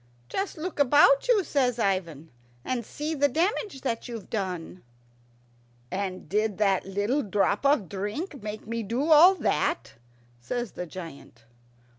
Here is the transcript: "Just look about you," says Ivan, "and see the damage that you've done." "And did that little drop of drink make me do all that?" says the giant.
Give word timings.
"Just 0.29 0.57
look 0.57 0.79
about 0.79 1.27
you," 1.27 1.43
says 1.43 1.77
Ivan, 1.77 2.31
"and 2.65 2.83
see 2.83 3.13
the 3.13 3.27
damage 3.27 3.81
that 3.81 4.07
you've 4.07 4.31
done." 4.31 4.81
"And 5.91 6.27
did 6.27 6.57
that 6.57 6.85
little 6.87 7.21
drop 7.21 7.67
of 7.67 7.87
drink 7.87 8.41
make 8.41 8.65
me 8.65 8.81
do 8.81 9.11
all 9.11 9.35
that?" 9.35 9.93
says 10.39 10.71
the 10.71 10.87
giant. 10.87 11.43